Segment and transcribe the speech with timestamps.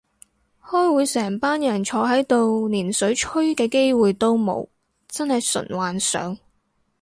[0.65, 4.67] 開會成班人坐喺度連水吹嘅機會都冇，
[5.07, 6.35] 真係純幻想